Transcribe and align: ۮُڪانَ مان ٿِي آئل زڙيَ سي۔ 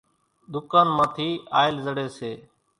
ۮُڪانَ 0.53 0.87
مان 0.97 1.09
ٿِي 1.15 1.27
آئل 1.59 1.75
زڙيَ 1.85 2.07
سي۔ 2.17 2.31